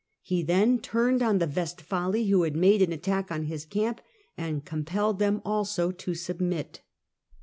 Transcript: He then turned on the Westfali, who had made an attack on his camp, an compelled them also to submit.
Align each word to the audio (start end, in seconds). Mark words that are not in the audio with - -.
He 0.23 0.41
then 0.41 0.79
turned 0.79 1.21
on 1.21 1.37
the 1.37 1.45
Westfali, 1.45 2.27
who 2.29 2.41
had 2.41 2.55
made 2.55 2.81
an 2.81 2.91
attack 2.91 3.29
on 3.31 3.43
his 3.43 3.65
camp, 3.67 4.01
an 4.35 4.61
compelled 4.61 5.19
them 5.19 5.43
also 5.45 5.91
to 5.91 6.15
submit. 6.15 6.81